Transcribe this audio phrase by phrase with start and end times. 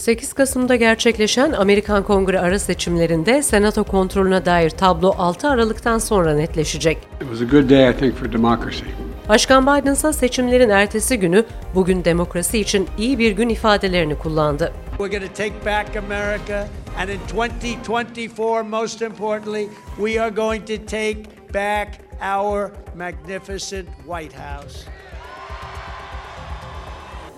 [0.00, 6.98] 8 Kasım'da gerçekleşen Amerikan Kongre ara seçimlerinde senato kontrolüne dair tablo 6 Aralık'tan sonra netleşecek.
[6.98, 8.84] It was a good day, I think, for democracy.
[9.28, 11.44] Başkan Biden ise seçimlerin ertesi günü
[11.74, 14.72] bugün demokrasi için iyi bir gün ifadelerini kullandı.
[14.98, 20.76] We're going to take back America, and in 2024, most importantly, we are going to
[20.86, 21.18] take
[21.54, 21.88] back
[22.38, 24.86] our magnificent White House.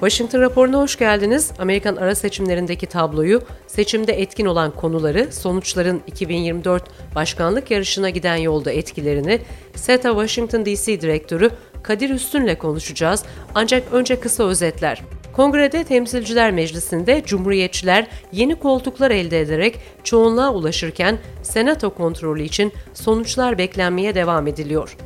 [0.03, 1.53] Washington raporuna hoş geldiniz.
[1.59, 6.85] Amerikan ara seçimlerindeki tabloyu, seçimde etkin olan konuları, sonuçların 2024
[7.15, 9.41] başkanlık yarışına giden yolda etkilerini
[9.75, 11.51] SETA Washington DC Direktörü
[11.83, 13.25] Kadir Üstün'le konuşacağız.
[13.55, 15.03] Ancak önce kısa özetler.
[15.33, 24.15] Kongrede Temsilciler Meclisi'nde Cumhuriyetçiler yeni koltuklar elde ederek çoğunluğa ulaşırken Senato kontrolü için sonuçlar beklenmeye
[24.15, 24.97] devam ediliyor.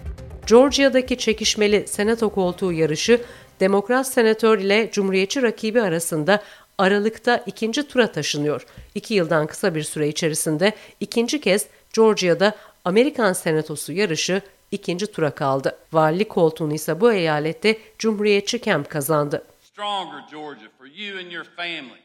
[0.46, 3.20] Georgia'daki çekişmeli Senato koltuğu yarışı
[3.60, 6.42] Demokrat senatör ile Cumhuriyetçi rakibi arasında
[6.78, 8.66] Aralık'ta ikinci tura taşınıyor.
[8.94, 15.78] İki yıldan kısa bir süre içerisinde ikinci kez Georgia'da Amerikan Senatosu yarışı ikinci tura kaldı.
[15.92, 19.44] Valilik koltuğunu ise bu eyalette Cumhuriyetçi Kemp kazandı.
[19.60, 22.00] Stronger Georgia for you and your family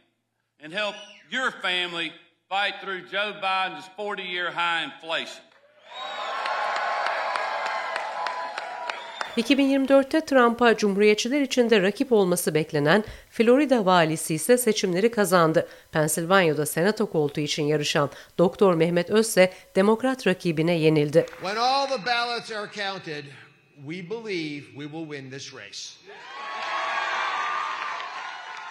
[0.66, 0.96] and help
[1.32, 2.12] your family
[2.50, 5.46] fight through Joe Biden's 40-year high inflation.
[9.38, 15.68] 2024'te Trump'a Cumhuriyetçiler içinde rakip olması beklenen Florida valisi ise seçimleri kazandı.
[15.92, 21.26] Pensilvanya'da senato koltuğu için yarışan Doktor Mehmet Öz ise demokrat rakibine yenildi.
[21.42, 23.26] When all the ballots are counted,
[23.76, 25.80] we believe we will win this race.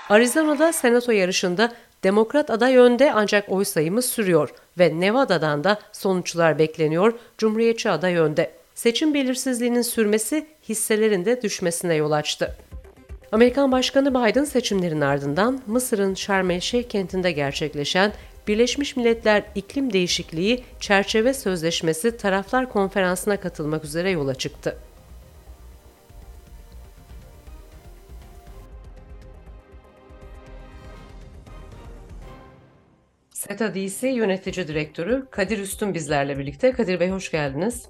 [0.08, 1.72] Arizona'da senato yarışında
[2.04, 7.12] Demokrat aday önde ancak oy sayımı sürüyor ve Nevada'dan da sonuçlar bekleniyor.
[7.38, 12.56] Cumhuriyetçi aday önde seçim belirsizliğinin sürmesi hisselerin de düşmesine yol açtı.
[13.32, 18.12] Amerikan Başkanı Biden seçimlerin ardından Mısır'ın Şarm el Şeyh kentinde gerçekleşen
[18.48, 24.78] Birleşmiş Milletler İklim Değişikliği Çerçeve Sözleşmesi Taraflar Konferansı'na katılmak üzere yola çıktı.
[33.30, 36.72] SETA DC Yönetici Direktörü Kadir Üstün bizlerle birlikte.
[36.72, 37.88] Kadir Bey hoş geldiniz.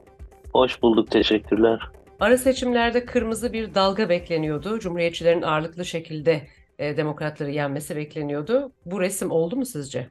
[0.52, 1.80] Hoş bulduk, teşekkürler.
[2.20, 4.78] Ara seçimlerde kırmızı bir dalga bekleniyordu.
[4.78, 6.42] Cumhuriyetçilerin ağırlıklı şekilde
[6.78, 8.72] e, demokratları yenmesi bekleniyordu.
[8.86, 10.08] Bu resim oldu mu sizce?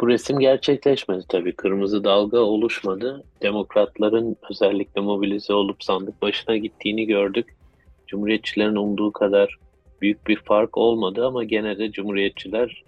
[0.00, 1.56] Bu resim gerçekleşmedi tabii.
[1.56, 3.24] Kırmızı dalga oluşmadı.
[3.42, 7.56] Demokratların özellikle mobilize olup sandık başına gittiğini gördük.
[8.06, 9.58] Cumhuriyetçilerin umduğu kadar
[10.02, 12.84] büyük bir fark olmadı ama gene de Cumhuriyetçiler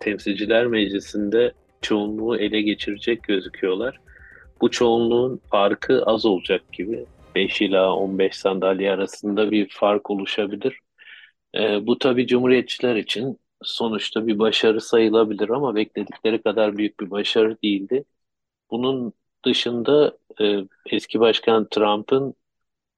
[0.00, 1.52] Temsilciler Meclisi'nde
[1.82, 4.01] çoğunluğu ele geçirecek gözüküyorlar
[4.62, 7.06] bu çoğunluğun farkı az olacak gibi.
[7.34, 10.78] 5 ila 15 sandalye arasında bir fark oluşabilir.
[11.54, 17.58] E, bu tabii Cumhuriyetçiler için sonuçta bir başarı sayılabilir ama bekledikleri kadar büyük bir başarı
[17.62, 18.04] değildi.
[18.70, 19.12] Bunun
[19.44, 22.34] dışında e, eski başkan Trump'ın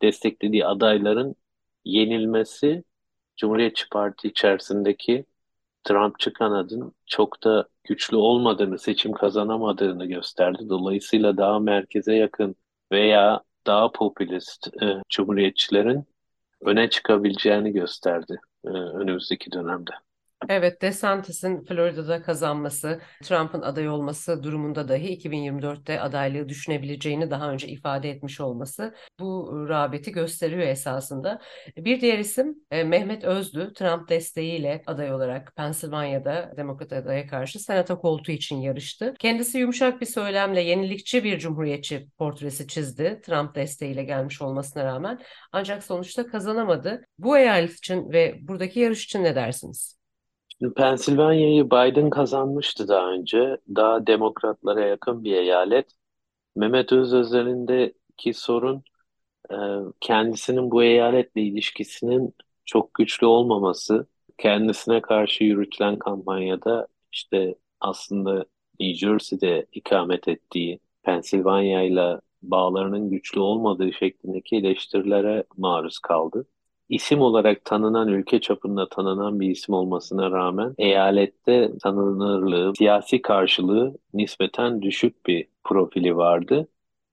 [0.03, 1.37] desteklediği adayların
[1.85, 2.85] yenilmesi
[3.37, 5.25] Cumhuriyetçi Parti içerisindeki
[5.84, 10.69] Trumpçı kanadın çok da güçlü olmadığını, seçim kazanamadığını gösterdi.
[10.69, 12.56] Dolayısıyla daha merkeze yakın
[12.93, 16.05] veya daha popülist e, cumhuriyetçilerin
[16.61, 19.91] öne çıkabileceğini gösterdi e, önümüzdeki dönemde.
[20.49, 28.10] Evet, DeSantis'in Florida'da kazanması, Trump'ın aday olması durumunda dahi 2024'te adaylığı düşünebileceğini daha önce ifade
[28.10, 31.41] etmiş olması bu rağbeti gösteriyor esasında.
[31.77, 38.00] Bir diğer isim e, Mehmet Özlü, Trump desteğiyle aday olarak Pensilvanya'da Demokrat adaya karşı senato
[38.00, 39.15] koltuğu için yarıştı.
[39.19, 45.21] Kendisi yumuşak bir söylemle yenilikçi bir cumhuriyetçi portresi çizdi, Trump desteğiyle gelmiş olmasına rağmen.
[45.53, 47.04] Ancak sonuçta kazanamadı.
[47.19, 50.03] Bu eyalet için ve buradaki yarış için ne dersiniz?
[50.76, 53.56] Pensilvanya'yı Biden kazanmıştı daha önce.
[53.76, 55.92] Daha demokratlara yakın bir eyalet.
[56.56, 58.84] Mehmet Özözler'indeki sorun
[59.50, 59.56] e,
[60.00, 62.34] kendisinin bu eyaletle ilişkisinin
[62.65, 64.06] çok güçlü olmaması.
[64.38, 68.47] Kendisine karşı yürütülen kampanyada işte aslında
[68.80, 76.47] New Jersey'de ikamet ettiği Pensilvanya ile bağlarının güçlü olmadığı şeklindeki eleştirilere maruz kaldı
[76.95, 84.83] isim olarak tanınan ülke çapında tanınan bir isim olmasına rağmen eyalette tanınırlığı, siyasi karşılığı nispeten
[84.83, 86.69] düşük bir profili vardı.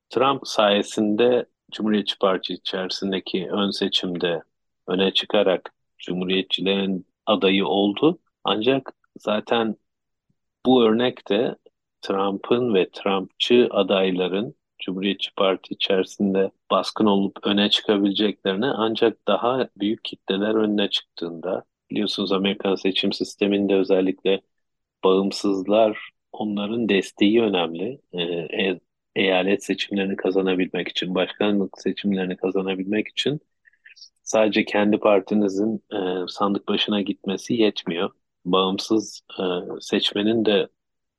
[0.09, 4.43] Trump sayesinde Cumhuriyetçi Parti içerisindeki ön seçimde
[4.87, 8.19] öne çıkarak Cumhuriyetçilerin adayı oldu.
[8.43, 9.75] Ancak zaten
[10.65, 11.55] bu örnekte
[12.01, 14.55] Trump'ın ve Trumpçı adayların
[14.85, 22.75] Cumhuriyetçi Parti içerisinde baskın olup öne çıkabileceklerine ancak daha büyük kitleler önüne çıktığında biliyorsunuz Amerikan
[22.75, 24.41] seçim sisteminde özellikle
[25.03, 28.01] bağımsızlar onların desteği önemli.
[28.13, 28.79] Ee, e,
[29.15, 33.39] eyalet seçimlerini kazanabilmek için, başkanlık seçimlerini kazanabilmek için
[34.23, 38.11] sadece kendi partinizin e, sandık başına gitmesi yetmiyor.
[38.45, 39.43] Bağımsız e,
[39.81, 40.67] seçmenin de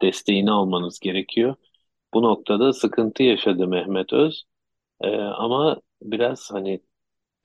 [0.02, 1.54] desteğini almanız gerekiyor.
[2.14, 4.44] Bu noktada sıkıntı yaşadı Mehmet Öz.
[5.00, 6.80] E, ama biraz hani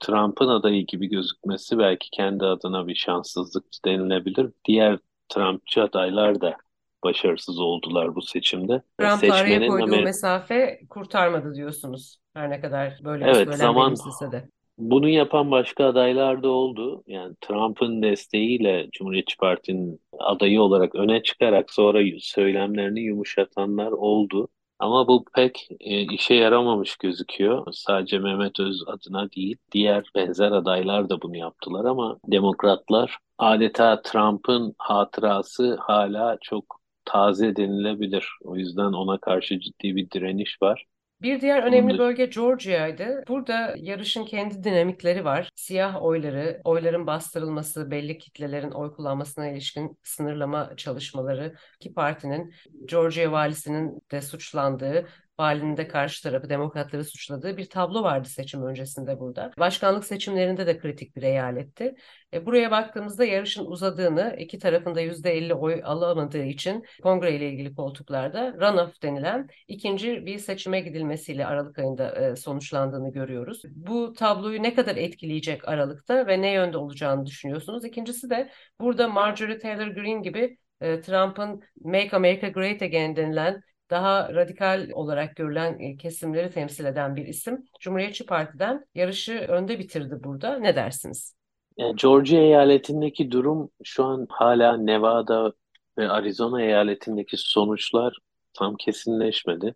[0.00, 4.50] Trump'ın adayı gibi gözükmesi belki kendi adına bir şanssızlık denilebilir.
[4.64, 4.98] Diğer
[5.28, 6.56] Trumpçı adaylar da
[7.04, 8.82] başarısız oldular bu seçimde.
[8.98, 12.18] Trump'la araya koyduğu Amer mesafe kurtarmadı diyorsunuz.
[12.34, 13.94] Her ne kadar böyle bir evet, zaman,
[14.32, 14.48] de.
[14.78, 17.02] Bunu yapan başka adaylar da oldu.
[17.06, 24.48] Yani Trump'ın desteğiyle Cumhuriyetçi Parti'nin adayı olarak öne çıkarak sonra söylemlerini yumuşatanlar oldu.
[24.78, 27.66] Ama bu pek e, işe yaramamış gözüküyor.
[27.72, 34.74] Sadece Mehmet Öz adına değil, diğer benzer adaylar da bunu yaptılar ama demokratlar adeta Trump'ın
[34.78, 38.28] hatırası hala çok taze denilebilir.
[38.44, 40.86] O yüzden ona karşı ciddi bir direniş var.
[41.22, 43.24] Bir diğer önemli bölge Georgia'ydı.
[43.28, 45.50] Burada yarışın kendi dinamikleri var.
[45.54, 52.54] Siyah oyları, oyların bastırılması, belli kitlelerin oy kullanmasına ilişkin sınırlama çalışmaları, iki partinin
[52.84, 55.08] Georgia valisinin de suçlandığı
[55.40, 59.50] valinin de karşı tarafı demokratları suçladığı bir tablo vardı seçim öncesinde burada.
[59.58, 61.94] Başkanlık seçimlerinde de kritik bir eyaletti.
[62.34, 68.52] E, buraya baktığımızda yarışın uzadığını, iki tarafında %50 oy alamadığı için kongre ile ilgili koltuklarda
[68.52, 73.62] runoff denilen ikinci bir seçime gidilmesiyle Aralık ayında e, sonuçlandığını görüyoruz.
[73.64, 77.84] Bu tabloyu ne kadar etkileyecek Aralık'ta ve ne yönde olacağını düşünüyorsunuz?
[77.84, 78.50] İkincisi de
[78.80, 85.36] burada Marjorie Taylor Greene gibi e, Trump'ın Make America Great Again denilen daha radikal olarak
[85.36, 87.64] görülen e, kesimleri temsil eden bir isim.
[87.80, 90.58] Cumhuriyetçi Parti'den yarışı önde bitirdi burada.
[90.58, 91.34] Ne dersiniz?
[91.76, 95.52] Yani Georgia eyaletindeki durum şu an hala Nevada
[95.98, 98.18] ve Arizona eyaletindeki sonuçlar
[98.52, 99.74] tam kesinleşmedi.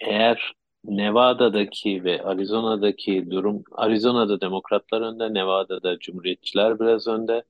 [0.00, 0.52] Eğer
[0.84, 7.44] Nevada'daki ve Arizona'daki durum, Arizona'da demokratlar önde, Nevada'da cumhuriyetçiler biraz önde.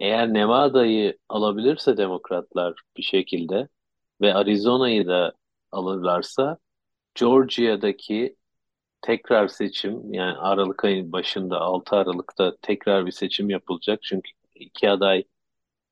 [0.00, 3.68] Eğer Nevada'yı alabilirse demokratlar bir şekilde
[4.20, 5.32] ve Arizona'yı da
[5.72, 6.58] alırlarsa
[7.14, 8.36] Georgia'daki
[9.02, 14.02] tekrar seçim yani Aralık ayın başında 6 Aralık'ta tekrar bir seçim yapılacak.
[14.02, 15.24] Çünkü iki aday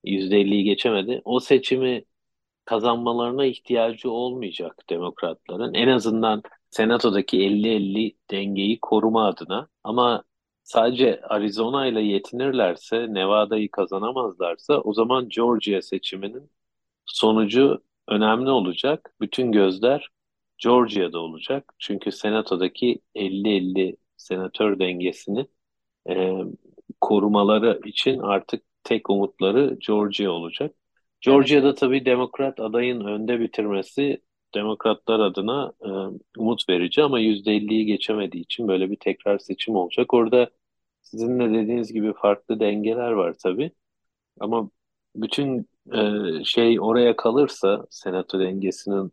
[0.04, 1.22] %50'yi geçemedi.
[1.24, 2.04] O seçimi
[2.64, 5.74] kazanmalarına ihtiyacı olmayacak demokratların.
[5.74, 9.68] En azından senatodaki 50-50 dengeyi koruma adına.
[9.84, 10.24] Ama
[10.62, 16.50] sadece Arizona ile yetinirlerse, Nevada'yı kazanamazlarsa o zaman Georgia seçiminin
[17.06, 19.14] sonucu önemli olacak.
[19.20, 20.08] Bütün gözler
[20.58, 21.74] Georgia'da olacak.
[21.78, 25.46] Çünkü senatodaki 50-50 senatör dengesini
[26.10, 26.32] e,
[27.00, 30.74] korumaları için artık tek umutları Georgia olacak.
[31.20, 34.22] Georgia'da tabii demokrat adayın önde bitirmesi
[34.54, 35.88] demokratlar adına e,
[36.38, 40.14] umut verici ama %50'yi geçemediği için böyle bir tekrar seçim olacak.
[40.14, 40.50] Orada
[41.02, 43.70] sizin de dediğiniz gibi farklı dengeler var tabii.
[44.40, 44.70] Ama
[45.16, 49.12] bütün e, şey oraya kalırsa senato dengesinin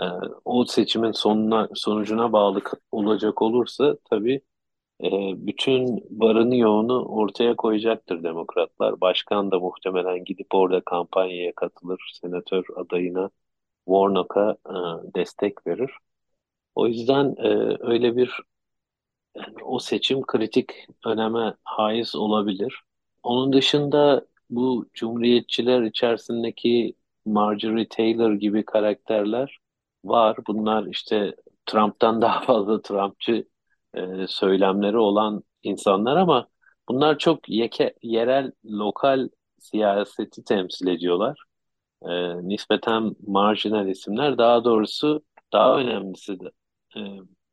[0.00, 0.04] e,
[0.44, 2.62] o seçimin sonuna sonucuna bağlı
[2.92, 4.40] olacak olursa tabii
[5.04, 5.08] e,
[5.46, 9.00] bütün varını yoğunu ortaya koyacaktır demokratlar.
[9.00, 12.12] Başkan da muhtemelen gidip orada kampanyaya katılır.
[12.22, 13.30] Senatör adayına
[13.86, 14.74] Warnock'a e,
[15.14, 15.90] destek verir.
[16.74, 17.48] O yüzden e,
[17.80, 18.40] öyle bir
[19.36, 20.70] yani o seçim kritik
[21.06, 22.82] öneme haiz olabilir.
[23.22, 26.94] Onun dışında bu cumhuriyetçiler içerisindeki
[27.26, 29.58] Marjorie Taylor gibi karakterler
[30.04, 30.36] var.
[30.48, 33.48] Bunlar işte Trump'tan daha fazla Trumpçı
[33.94, 36.48] e, söylemleri olan insanlar ama
[36.88, 39.28] bunlar çok yeke, yerel, lokal
[39.58, 41.44] siyaseti temsil ediyorlar.
[42.02, 42.10] E,
[42.48, 44.38] nispeten marjinal isimler.
[44.38, 46.50] Daha doğrusu daha önemlisi de
[46.96, 47.00] e,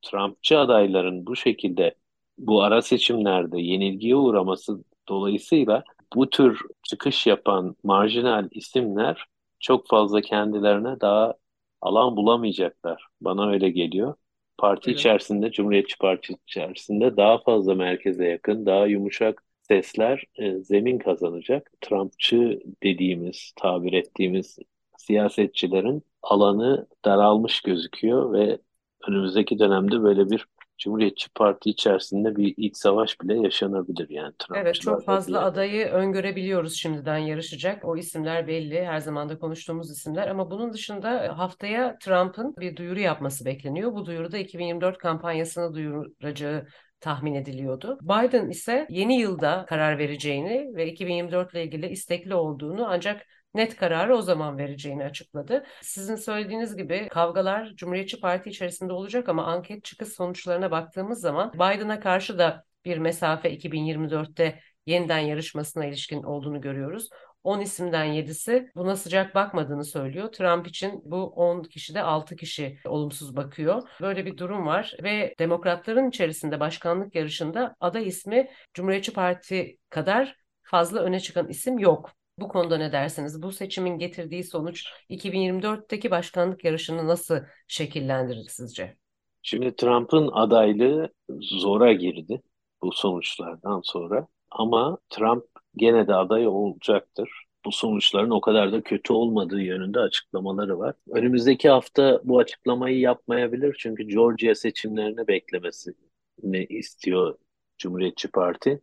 [0.01, 1.95] Trumpçı adayların bu şekilde
[2.37, 5.83] bu ara seçimlerde yenilgiye uğraması dolayısıyla
[6.15, 9.25] bu tür çıkış yapan marjinal isimler
[9.59, 11.33] çok fazla kendilerine daha
[11.81, 13.07] alan bulamayacaklar.
[13.21, 14.15] Bana öyle geliyor.
[14.57, 14.99] Parti evet.
[14.99, 21.71] içerisinde, Cumhuriyetçi Parti içerisinde daha fazla merkeze yakın, daha yumuşak sesler e, zemin kazanacak.
[21.81, 24.59] Trumpçı dediğimiz, tabir ettiğimiz
[24.97, 28.59] siyasetçilerin alanı daralmış gözüküyor ve
[29.07, 30.45] önümüzdeki dönemde böyle bir
[30.79, 35.39] Cumhuriyetçi Parti içerisinde bir iç savaş bile yaşanabilir yani Evet çok fazla diye.
[35.41, 37.85] adayı öngörebiliyoruz şimdiden yarışacak.
[37.85, 42.99] O isimler belli her zaman da konuştuğumuz isimler ama bunun dışında haftaya Trump'ın bir duyuru
[42.99, 43.93] yapması bekleniyor.
[43.93, 46.67] Bu duyuruda 2024 kampanyasını duyuracağı
[46.99, 47.99] tahmin ediliyordu.
[48.01, 54.15] Biden ise yeni yılda karar vereceğini ve 2024 ile ilgili istekli olduğunu ancak net kararı
[54.15, 55.65] o zaman vereceğini açıkladı.
[55.81, 61.99] Sizin söylediğiniz gibi kavgalar Cumhuriyetçi Parti içerisinde olacak ama anket çıkış sonuçlarına baktığımız zaman Biden'a
[61.99, 67.09] karşı da bir mesafe 2024'te yeniden yarışmasına ilişkin olduğunu görüyoruz.
[67.43, 70.31] 10 isimden 7'si buna sıcak bakmadığını söylüyor.
[70.31, 73.89] Trump için bu 10 kişide 6 kişi olumsuz bakıyor.
[74.01, 80.99] Böyle bir durum var ve demokratların içerisinde başkanlık yarışında aday ismi Cumhuriyetçi Parti kadar fazla
[80.99, 82.18] öne çıkan isim yok.
[82.41, 83.41] Bu konuda ne dersiniz?
[83.41, 88.97] Bu seçimin getirdiği sonuç 2024'teki başkanlık yarışını nasıl şekillendirir sizce?
[89.41, 92.41] Şimdi Trump'ın adaylığı zora girdi
[92.81, 94.27] bu sonuçlardan sonra.
[94.51, 97.29] Ama Trump gene de aday olacaktır.
[97.65, 100.95] Bu sonuçların o kadar da kötü olmadığı yönünde açıklamaları var.
[101.09, 107.37] Önümüzdeki hafta bu açıklamayı yapmayabilir çünkü Georgia seçimlerini beklemesini istiyor
[107.77, 108.81] Cumhuriyetçi Parti.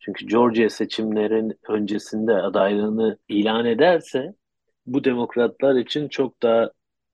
[0.00, 4.34] Çünkü Georgia seçimlerin öncesinde adaylığını ilan ederse
[4.86, 6.70] bu demokratlar için çok daha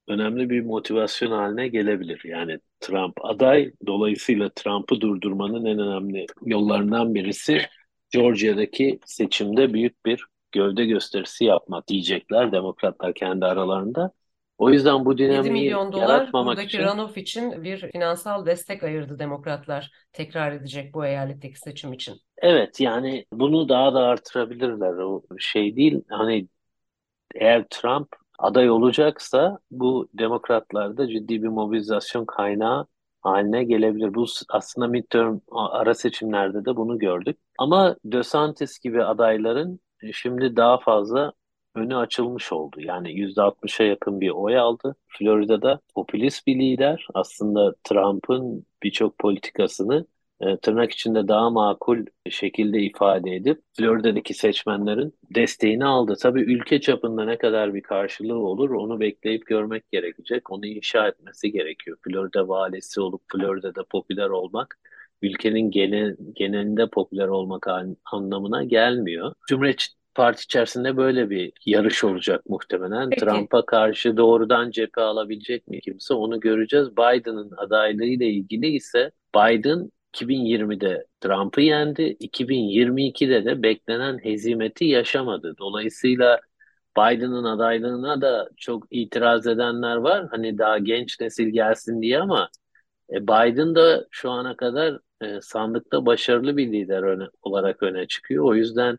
[0.09, 2.23] önemli bir motivasyon haline gelebilir.
[2.25, 7.61] Yani Trump aday, dolayısıyla Trump'ı durdurmanın en önemli yollarından birisi
[8.11, 14.13] Georgia'daki seçimde büyük bir gövde gösterisi yapmak diyecekler demokratlar kendi aralarında.
[14.59, 19.91] O yüzden bu 7 milyon dolar buradaki için, runoff için bir finansal destek ayırdı demokratlar
[20.13, 22.21] tekrar edecek bu eyaletteki seçim için.
[22.43, 26.03] Evet yani bunu daha da artırabilirler o şey değil.
[26.09, 26.49] Hani
[27.35, 32.87] eğer Trump aday olacaksa bu demokratlarda ciddi bir mobilizasyon kaynağı
[33.23, 34.15] haline gelebilir.
[34.15, 37.39] Bu aslında midterm ara seçimlerde de bunu gördük.
[37.59, 41.33] Ama DeSantis gibi adayların e, şimdi daha fazla
[41.75, 42.81] önü açılmış oldu.
[42.81, 44.97] Yani %60'a yakın bir oy aldı.
[45.09, 47.07] Florida'da popülist bir lider.
[47.15, 50.07] Aslında Trump'ın birçok politikasını
[50.41, 51.99] e, tırnak içinde daha makul
[52.31, 56.17] şekilde ifade edip Florida'daki seçmenlerin desteğini aldı.
[56.23, 60.51] Tabii ülke çapında ne kadar bir karşılığı olur onu bekleyip görmek gerekecek.
[60.51, 61.97] Onu inşa etmesi gerekiyor.
[62.05, 64.79] Florida valisi olup Florida'da popüler olmak
[65.23, 67.67] ülkenin genel, genelinde popüler olmak
[68.13, 69.33] anlamına gelmiyor.
[69.49, 73.11] Cumhuriyetçi Parti içerisinde böyle bir yarış olacak muhtemelen.
[73.11, 76.97] Trump'a karşı doğrudan cephe alabilecek mi kimse onu göreceğiz.
[76.97, 82.03] Biden'ın adaylığıyla ilgili ise Biden 2020'de Trump'ı yendi.
[82.21, 85.55] 2022'de de beklenen hezimeti yaşamadı.
[85.59, 86.41] Dolayısıyla
[86.99, 90.27] Biden'ın adaylığına da çok itiraz edenler var.
[90.31, 92.49] Hani daha genç nesil gelsin diye ama
[93.13, 98.45] e, Biden da şu ana kadar e, sandıkta başarılı bir lider olarak öne çıkıyor.
[98.45, 98.99] O yüzden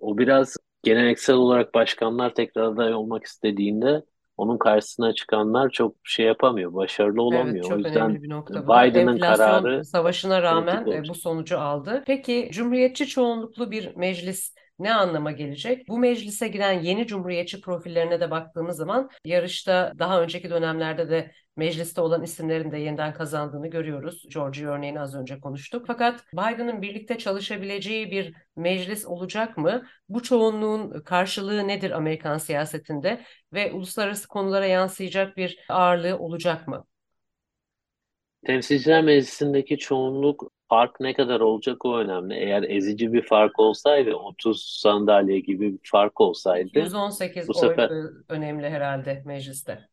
[0.00, 4.02] o biraz geleneksel olarak başkanlar tekrar aday olmak istediğinde
[4.38, 7.54] onun karşısına çıkanlar çok şey yapamıyor, başarılı olamıyor.
[7.54, 8.72] Evet, çok o yüzden önemli bir nokta bu.
[8.72, 12.02] Biden'ın kararı savaşına rağmen e, bu sonucu aldı.
[12.06, 15.88] Peki Cumhuriyetçi çoğunluklu bir meclis ne anlama gelecek?
[15.88, 22.00] Bu meclise giren yeni cumhuriyetçi profillerine de baktığımız zaman yarışta daha önceki dönemlerde de mecliste
[22.00, 24.26] olan isimlerin de yeniden kazandığını görüyoruz.
[24.28, 25.84] Georgia örneğini az önce konuştuk.
[25.86, 29.82] Fakat Biden'ın birlikte çalışabileceği bir meclis olacak mı?
[30.08, 36.84] Bu çoğunluğun karşılığı nedir Amerikan siyasetinde ve uluslararası konulara yansıyacak bir ağırlığı olacak mı?
[38.46, 42.34] Temsilciler Meclisi'ndeki çoğunluk fark ne kadar olacak o önemli.
[42.34, 48.10] Eğer ezici bir fark olsaydı 30 sandalye gibi bir fark olsaydı 118 bu sefer oy
[48.28, 49.88] önemli herhalde mecliste.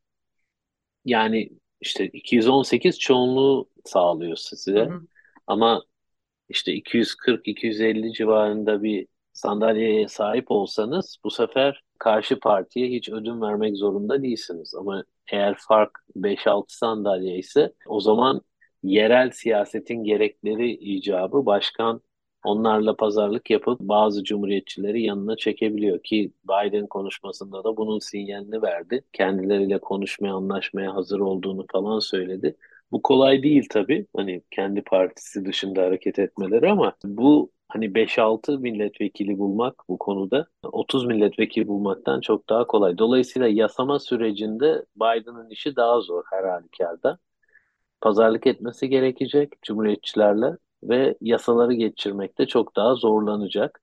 [1.06, 1.50] Yani
[1.82, 4.80] işte 218 çoğunluğu sağlıyor size.
[4.80, 5.02] Hı hı.
[5.48, 5.84] Ama
[6.50, 14.24] işte 240-250 civarında bir sandalyeye sahip olsanız bu sefer karşı partiye hiç ödün vermek zorunda
[14.24, 14.76] değilsiniz.
[14.76, 18.42] Ama eğer fark 5-6 sandalye ise o zaman
[18.84, 22.02] yerel siyasetin gerekleri icabı başkan
[22.46, 29.04] onlarla pazarlık yapıp bazı cumhuriyetçileri yanına çekebiliyor ki Biden konuşmasında da bunun sinyalini verdi.
[29.14, 32.56] Kendileriyle konuşmaya, anlaşmaya hazır olduğunu falan söyledi.
[32.92, 34.08] Bu kolay değil tabii.
[34.16, 41.06] Hani kendi partisi dışında hareket etmeleri ama bu hani 5-6 milletvekili bulmak bu konuda 30
[41.06, 42.98] milletvekili bulmaktan çok daha kolay.
[42.98, 47.20] Dolayısıyla yasama sürecinde Biden'ın işi daha zor her halükarda.
[48.02, 53.82] Pazarlık etmesi gerekecek cumhuriyetçilerle ve yasaları geçirmekte çok daha zorlanacak.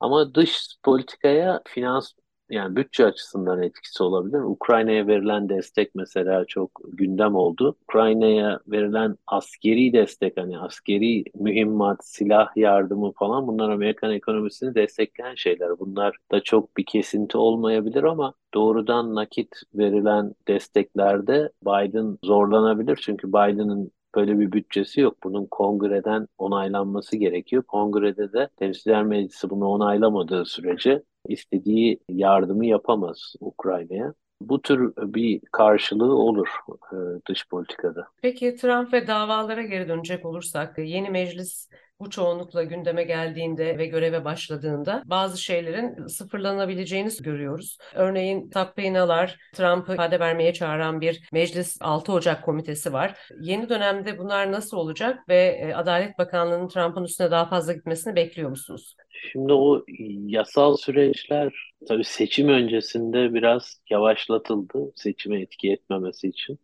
[0.00, 2.12] Ama dış politikaya finans
[2.50, 4.38] yani bütçe açısından etkisi olabilir.
[4.38, 7.76] Ukrayna'ya verilen destek mesela çok gündem oldu.
[7.82, 15.78] Ukrayna'ya verilen askeri destek hani askeri mühimmat, silah yardımı falan bunlar Amerikan ekonomisini destekleyen şeyler.
[15.78, 22.96] Bunlar da çok bir kesinti olmayabilir ama doğrudan nakit verilen desteklerde Biden zorlanabilir.
[23.02, 25.16] Çünkü Biden'ın böyle bir bütçesi yok.
[25.24, 27.62] Bunun kongreden onaylanması gerekiyor.
[27.62, 34.14] Kongrede de Temsiller Meclisi bunu onaylamadığı sürece istediği yardımı yapamaz Ukrayna'ya.
[34.40, 36.48] Bu tür bir karşılığı olur
[36.92, 36.96] e,
[37.28, 38.06] dış politikada.
[38.22, 41.68] Peki Trump ve davalara geri dönecek olursak yeni meclis
[42.04, 47.78] bu çoğunlukla gündeme geldiğinde ve göreve başladığında bazı şeylerin sıfırlanabileceğini görüyoruz.
[47.94, 53.18] Örneğin Takpeynalar, Trump'ı ifade vermeye çağıran bir meclis 6 Ocak komitesi var.
[53.40, 58.50] Yeni dönemde bunlar nasıl olacak ve e, Adalet Bakanlığı'nın Trump'ın üstüne daha fazla gitmesini bekliyor
[58.50, 58.96] musunuz?
[59.32, 59.84] Şimdi o
[60.26, 66.58] yasal süreçler tabii seçim öncesinde biraz yavaşlatıldı seçime etki etmemesi için.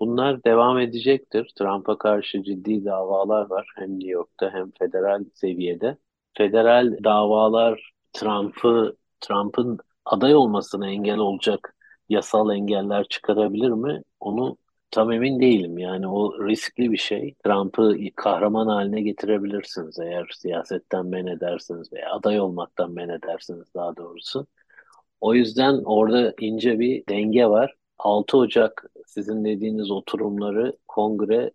[0.00, 1.52] Bunlar devam edecektir.
[1.58, 5.96] Trump'a karşı ciddi davalar var hem New York'ta hem federal seviyede.
[6.34, 11.76] Federal davalar Trump'ı Trump'ın aday olmasına engel olacak
[12.08, 14.02] yasal engeller çıkarabilir mi?
[14.20, 14.56] Onu
[14.90, 15.78] tam emin değilim.
[15.78, 17.34] Yani o riskli bir şey.
[17.44, 24.46] Trump'ı kahraman haline getirebilirsiniz eğer siyasetten men ederseniz veya aday olmaktan men ederseniz daha doğrusu.
[25.20, 27.74] O yüzden orada ince bir denge var.
[27.98, 31.50] 6 Ocak sizin dediğiniz oturumları kongre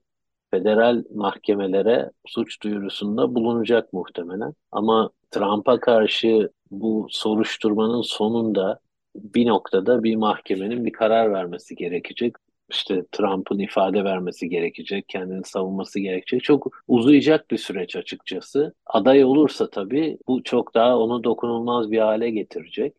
[0.52, 4.54] federal mahkemelere suç duyurusunda bulunacak muhtemelen.
[4.72, 8.80] Ama Trump'a karşı bu soruşturmanın sonunda
[9.16, 12.36] bir noktada bir mahkemenin bir karar vermesi gerekecek.
[12.70, 16.44] İşte Trump'ın ifade vermesi gerekecek, kendini savunması gerekecek.
[16.44, 18.74] Çok uzayacak bir süreç açıkçası.
[18.86, 22.94] Aday olursa tabii bu çok daha onu dokunulmaz bir hale getirecek.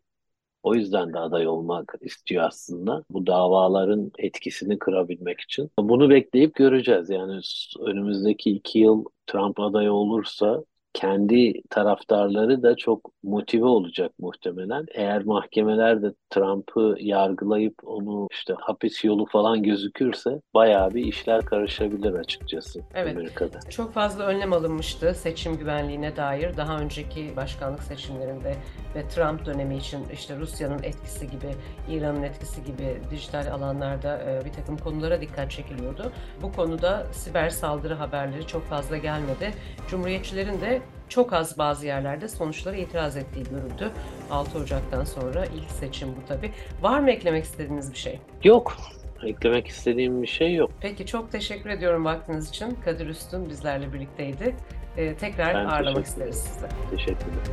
[0.63, 3.03] O yüzden de aday olmak istiyor aslında.
[3.09, 5.71] Bu davaların etkisini kırabilmek için.
[5.79, 7.09] Bunu bekleyip göreceğiz.
[7.09, 7.39] Yani
[7.79, 10.63] önümüzdeki iki yıl Trump aday olursa
[10.93, 14.85] kendi taraftarları da çok motive olacak muhtemelen.
[14.93, 22.13] Eğer mahkemeler de Trump'ı yargılayıp onu işte hapis yolu falan gözükürse bayağı bir işler karışabilir
[22.13, 23.17] açıkçası Evet.
[23.17, 23.59] Amerika'da.
[23.69, 26.57] Çok fazla önlem alınmıştı seçim güvenliğine dair.
[26.57, 28.55] Daha önceki başkanlık seçimlerinde
[28.95, 31.51] ve Trump dönemi için işte Rusya'nın etkisi gibi,
[31.89, 36.11] İran'ın etkisi gibi dijital alanlarda e, bir takım konulara dikkat çekiliyordu.
[36.41, 39.53] Bu konuda siber saldırı haberleri çok fazla gelmedi.
[39.87, 43.91] Cumhuriyetçilerin de çok az bazı yerlerde sonuçlara itiraz ettiği görüldü.
[44.31, 46.51] 6 Ocak'tan sonra ilk seçim bu tabii.
[46.81, 48.19] Var mı eklemek istediğiniz bir şey?
[48.43, 48.77] Yok.
[49.23, 50.71] Eklemek istediğim bir şey yok.
[50.81, 52.77] Peki çok teşekkür ediyorum vaktiniz için.
[52.85, 54.55] Kadir Üstün bizlerle birlikteydi.
[54.97, 56.65] Ee, tekrar Ben ağırlamak teşekkür isteriz sizi.
[56.91, 57.43] Teşekkürler.